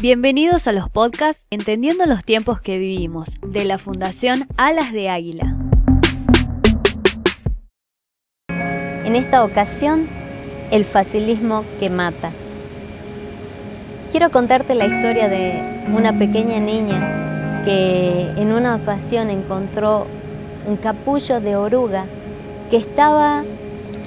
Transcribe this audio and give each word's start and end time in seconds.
Bienvenidos 0.00 0.68
a 0.68 0.72
los 0.72 0.88
podcasts 0.88 1.44
Entendiendo 1.50 2.06
los 2.06 2.22
tiempos 2.22 2.60
que 2.60 2.78
vivimos 2.78 3.40
de 3.42 3.64
la 3.64 3.78
Fundación 3.78 4.46
Alas 4.56 4.92
de 4.92 5.08
Águila. 5.08 5.56
En 9.04 9.16
esta 9.16 9.42
ocasión, 9.42 10.06
el 10.70 10.84
facilismo 10.84 11.64
que 11.80 11.90
mata. 11.90 12.30
Quiero 14.12 14.30
contarte 14.30 14.76
la 14.76 14.86
historia 14.86 15.28
de 15.28 15.60
una 15.92 16.16
pequeña 16.16 16.60
niña 16.60 17.64
que 17.64 18.30
en 18.36 18.52
una 18.52 18.76
ocasión 18.76 19.30
encontró 19.30 20.06
un 20.68 20.76
capullo 20.76 21.40
de 21.40 21.56
oruga 21.56 22.04
que 22.70 22.76
estaba 22.76 23.42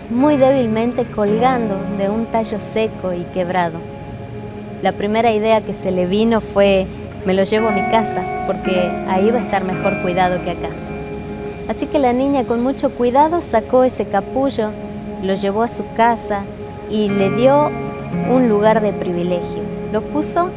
muy 0.09 0.37
débilmente 0.37 1.03
colgando 1.03 1.77
de 1.97 2.09
un 2.09 2.27
tallo 2.27 2.59
seco 2.59 3.11
y 3.11 3.23
quebrado. 3.33 3.90
La 4.81 4.93
primera 4.93 5.31
idea 5.31 5.61
que 5.61 5.73
se 5.73 5.91
le 5.91 6.07
vino 6.07 6.41
fue, 6.41 6.87
me 7.25 7.35
lo 7.35 7.43
llevo 7.43 7.67
a 7.67 7.71
mi 7.71 7.81
casa 7.91 8.23
porque 8.47 8.89
ahí 9.07 9.29
va 9.29 9.37
a 9.37 9.43
estar 9.43 9.63
mejor 9.63 10.01
cuidado 10.01 10.43
que 10.43 10.51
acá. 10.51 10.69
Así 11.67 11.85
que 11.85 11.99
la 11.99 12.13
niña 12.13 12.45
con 12.45 12.63
mucho 12.63 12.89
cuidado 12.89 13.41
sacó 13.41 13.83
ese 13.83 14.05
capullo, 14.05 14.71
lo 15.21 15.35
llevó 15.35 15.61
a 15.61 15.67
su 15.67 15.83
casa 15.95 16.41
y 16.89 17.09
le 17.09 17.29
dio 17.29 17.69
un 18.29 18.49
lugar 18.49 18.81
de 18.81 18.91
privilegio. 18.91 19.61
Lo 19.93 20.01
puso 20.01 20.49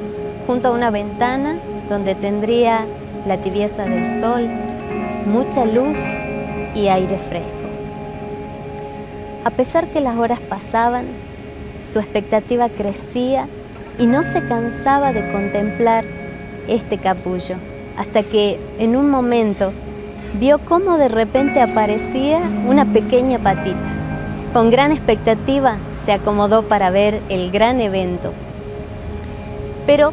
junto 0.47 0.69
a 0.69 0.71
una 0.71 0.89
ventana 0.89 1.59
donde 1.91 2.15
tendría 2.15 2.87
la 3.27 3.37
tibieza 3.37 3.85
del 3.85 4.21
sol, 4.21 4.49
mucha 5.27 5.67
luz 5.67 5.99
y 6.75 6.89
aire 6.89 7.19
fresco. 7.19 7.51
A 9.45 9.51
pesar 9.51 9.89
que 9.89 10.01
las 10.01 10.17
horas 10.17 10.41
pasaban, 10.41 11.05
su 11.85 11.99
expectativa 11.99 12.71
crecía 12.71 13.47
y 13.99 14.07
no 14.07 14.25
se 14.25 14.45
cansaba 14.47 15.13
de 15.13 15.31
contemplar 15.33 16.05
este 16.69 16.99
capullo, 16.99 17.57
hasta 17.97 18.23
que 18.23 18.59
en 18.79 18.97
un 18.97 19.11
momento 19.11 19.73
vio 20.41 20.59
cómo 20.59 20.99
de 20.99 21.09
repente 21.09 21.61
aparecía 21.61 22.41
una 22.69 22.85
pequeña 22.85 23.39
patita. 23.39 23.93
Con 24.53 24.71
gran 24.71 24.93
expectativa 24.93 25.77
se 26.05 26.13
acomodó 26.13 26.63
para 26.63 26.91
ver 26.91 27.21
el 27.29 27.51
gran 27.51 27.81
evento. 27.81 28.33
Pero 29.87 30.13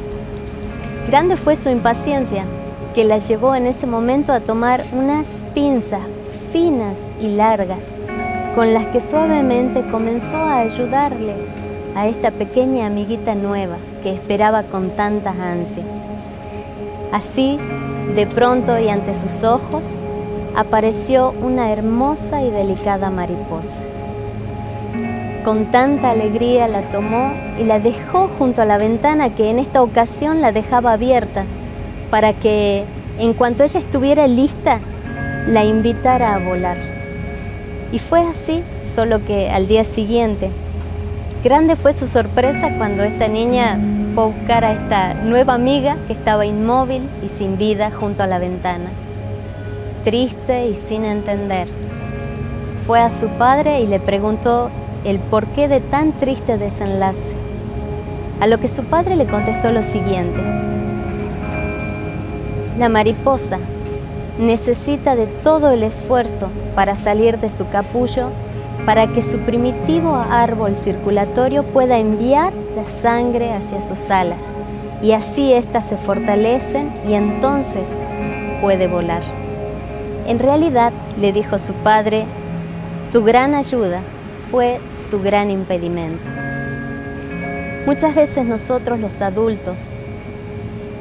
grande 1.08 1.38
fue 1.38 1.56
su 1.56 1.70
impaciencia, 1.70 2.46
que 2.94 3.04
la 3.04 3.20
llevó 3.20 3.56
en 3.56 3.68
ese 3.68 3.88
momento 3.88 4.34
a 4.34 4.42
tomar 4.42 4.84
unas 4.92 5.26
pinzas 5.54 6.02
finas 6.52 6.98
y 7.22 7.30
largas, 7.30 7.80
con 8.56 8.74
las 8.74 8.86
que 8.88 9.00
suavemente 9.00 9.88
comenzó 9.90 10.36
a 10.36 10.60
ayudarle 10.60 11.61
a 11.96 12.08
esta 12.08 12.32
pequeña 12.32 12.88
amiguita 12.88 13.36
nueva 13.36 13.78
que 14.04 14.14
esperaba 14.14 14.64
con 14.64 14.90
tantas 14.92 15.38
ansias. 15.38 15.86
Así, 17.12 17.58
de 18.16 18.26
pronto 18.28 18.80
y 18.80 18.90
ante 18.90 19.14
sus 19.14 19.44
ojos, 19.44 19.84
apareció 20.56 21.34
una 21.42 21.72
hermosa 21.72 22.42
y 22.42 22.50
delicada 22.50 23.10
mariposa. 23.10 23.82
Con 25.44 25.72
tanta 25.72 26.12
alegría 26.12 26.68
la 26.68 26.82
tomó 26.92 27.34
y 27.60 27.64
la 27.64 27.80
dejó 27.80 28.30
junto 28.38 28.62
a 28.62 28.66
la 28.66 28.78
ventana 28.78 29.34
que 29.34 29.50
en 29.50 29.60
esta 29.60 29.82
ocasión 29.82 30.42
la 30.42 30.52
dejaba 30.52 30.94
abierta 30.94 31.46
para 32.12 32.34
que 32.34 32.84
en 33.18 33.34
cuanto 33.34 33.64
ella 33.64 33.80
estuviera 33.80 34.28
lista, 34.28 34.80
la 35.48 35.66
invitara 35.66 36.36
a 36.36 36.40
volar. 36.40 36.78
Y 37.92 38.00
fue 38.00 38.22
así, 38.22 38.64
solo 38.82 39.26
que 39.26 39.50
al 39.50 39.68
día 39.68 39.84
siguiente, 39.84 40.52
Grande 41.44 41.76
fue 41.76 41.94
su 41.94 42.06
sorpresa 42.06 42.70
cuando 42.78 43.02
esta 43.02 43.28
niña 43.28 43.80
fue 44.14 44.26
a 44.26 44.28
buscar 44.28 44.64
a 44.64 44.74
esta 44.74 45.16
nueva 45.24 45.56
amiga 45.56 45.98
que 46.06 46.14
estaba 46.14 46.46
inmóvil 46.46 47.10
y 47.26 47.30
sin 47.30 47.58
vida 47.58 47.90
junto 47.90 48.22
a 48.22 48.28
la 48.28 48.38
ventana. 48.38 48.92
Triste 50.04 50.68
y 50.68 50.76
sin 50.76 51.04
entender. 51.04 51.68
Fue 52.86 53.00
a 53.00 53.10
su 53.10 53.28
padre 53.28 53.82
y 53.82 53.88
le 53.88 54.00
preguntó 54.00 54.70
el 55.04 55.18
porqué 55.18 55.68
de 55.68 55.80
tan 55.80 56.12
triste 56.12 56.60
desenlace. 56.60 57.34
A 58.40 58.46
lo 58.46 58.60
que 58.60 58.68
su 58.68 58.84
padre 58.84 59.16
le 59.16 59.26
contestó 59.26 59.72
lo 59.72 59.82
siguiente. 59.82 60.40
La 62.78 62.88
mariposa 62.88 63.58
necesita 64.40 65.16
de 65.16 65.26
todo 65.26 65.72
el 65.72 65.82
esfuerzo 65.82 66.50
para 66.76 66.96
salir 66.96 67.40
de 67.40 67.50
su 67.50 67.68
capullo 67.68 68.30
para 68.86 69.08
que 69.08 69.22
su 69.22 69.38
primitivo 69.40 70.16
árbol 70.16 70.76
circulatorio 70.76 71.64
pueda 71.64 71.98
enviar 71.98 72.54
la 72.76 72.86
sangre 72.86 73.54
hacia 73.54 73.82
sus 73.82 74.10
alas 74.10 74.44
y 75.02 75.14
así 75.14 75.54
éstas 75.54 75.86
se 75.86 75.98
fortalecen 75.98 76.92
y 77.08 77.14
entonces 77.14 77.88
puede 78.62 78.88
volar. 78.88 79.24
En 80.28 80.40
realidad, 80.40 80.94
le 81.18 81.34
dijo 81.34 81.58
su 81.58 81.74
padre, 81.74 82.26
tu 83.12 83.24
gran 83.24 83.56
ayuda 83.56 84.02
fue 84.52 84.80
su 84.92 85.22
gran 85.22 85.50
impedimento. 85.50 86.30
Muchas 87.86 88.14
veces 88.14 88.46
nosotros 88.46 89.00
los 89.00 89.22
adultos 89.22 89.78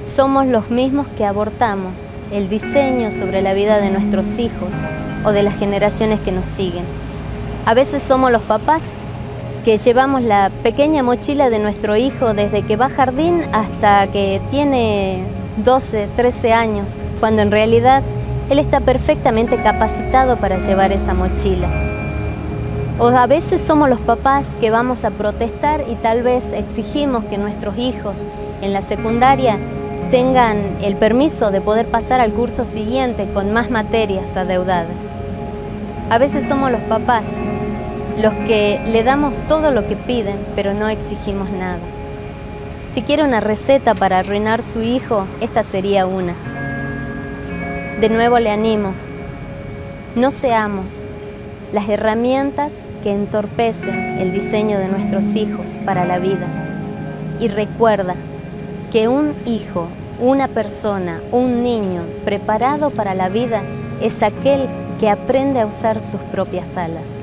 somos 0.06 0.46
los 0.46 0.70
mismos 0.70 1.06
que 1.18 1.26
abortamos 1.26 1.92
el 2.32 2.48
diseño 2.48 3.10
sobre 3.10 3.42
la 3.42 3.52
vida 3.52 3.78
de 3.78 3.90
nuestros 3.90 4.38
hijos 4.38 4.74
o 5.24 5.32
de 5.32 5.42
las 5.42 5.58
generaciones 5.58 6.20
que 6.20 6.32
nos 6.32 6.46
siguen. 6.46 6.84
A 7.70 7.74
veces 7.74 8.02
somos 8.02 8.32
los 8.32 8.42
papás 8.42 8.82
que 9.64 9.76
llevamos 9.76 10.22
la 10.22 10.50
pequeña 10.64 11.04
mochila 11.04 11.50
de 11.50 11.60
nuestro 11.60 11.94
hijo 11.94 12.34
desde 12.34 12.62
que 12.62 12.74
va 12.74 12.86
a 12.86 12.90
jardín 12.90 13.44
hasta 13.52 14.08
que 14.08 14.40
tiene 14.50 15.22
12, 15.64 16.08
13 16.16 16.52
años, 16.52 16.90
cuando 17.20 17.42
en 17.42 17.52
realidad 17.52 18.02
él 18.50 18.58
está 18.58 18.80
perfectamente 18.80 19.62
capacitado 19.62 20.36
para 20.36 20.58
llevar 20.58 20.90
esa 20.90 21.14
mochila. 21.14 21.68
O 22.98 23.06
a 23.06 23.28
veces 23.28 23.62
somos 23.62 23.88
los 23.88 24.00
papás 24.00 24.46
que 24.60 24.72
vamos 24.72 25.04
a 25.04 25.10
protestar 25.10 25.84
y 25.88 25.94
tal 25.94 26.24
vez 26.24 26.42
exigimos 26.52 27.22
que 27.26 27.38
nuestros 27.38 27.78
hijos 27.78 28.16
en 28.62 28.72
la 28.72 28.82
secundaria 28.82 29.58
tengan 30.10 30.56
el 30.82 30.96
permiso 30.96 31.52
de 31.52 31.60
poder 31.60 31.86
pasar 31.86 32.20
al 32.20 32.32
curso 32.32 32.64
siguiente 32.64 33.28
con 33.32 33.52
más 33.52 33.70
materias 33.70 34.36
adeudadas. 34.36 34.88
A 36.10 36.18
veces 36.18 36.42
somos 36.42 36.72
los 36.72 36.80
papás 36.80 37.28
los 38.20 38.34
que 38.46 38.80
le 38.86 39.02
damos 39.02 39.32
todo 39.48 39.70
lo 39.70 39.86
que 39.88 39.96
piden, 39.96 40.36
pero 40.54 40.74
no 40.74 40.88
exigimos 40.88 41.50
nada. 41.50 41.78
Si 42.88 43.02
quiere 43.02 43.24
una 43.24 43.40
receta 43.40 43.94
para 43.94 44.18
arruinar 44.18 44.62
su 44.62 44.82
hijo, 44.82 45.26
esta 45.40 45.62
sería 45.62 46.06
una. 46.06 46.34
De 48.00 48.08
nuevo 48.10 48.38
le 48.38 48.50
animo, 48.50 48.92
no 50.16 50.30
seamos 50.30 51.02
las 51.72 51.88
herramientas 51.88 52.72
que 53.02 53.12
entorpecen 53.12 54.18
el 54.18 54.32
diseño 54.32 54.78
de 54.78 54.88
nuestros 54.88 55.36
hijos 55.36 55.78
para 55.86 56.04
la 56.04 56.18
vida. 56.18 56.46
Y 57.38 57.48
recuerda 57.48 58.16
que 58.92 59.08
un 59.08 59.34
hijo, 59.46 59.86
una 60.20 60.48
persona, 60.48 61.20
un 61.32 61.62
niño 61.62 62.02
preparado 62.24 62.90
para 62.90 63.14
la 63.14 63.28
vida 63.30 63.62
es 64.02 64.22
aquel 64.22 64.66
que 64.98 65.08
aprende 65.08 65.60
a 65.60 65.66
usar 65.66 66.02
sus 66.02 66.20
propias 66.32 66.76
alas. 66.76 67.19